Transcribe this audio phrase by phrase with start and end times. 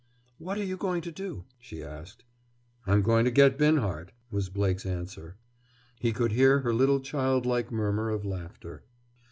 [0.39, 2.23] "What are you going to do?" she asked.
[2.87, 5.35] "I'm going to get Binhart," was Blake's answer.
[5.99, 8.81] He could hear her little childlike murmur of laughter.